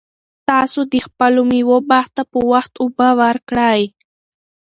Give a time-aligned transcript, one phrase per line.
[0.49, 3.81] تاسو د خپلو مېوو باغ ته په وخت اوبه ورکړئ.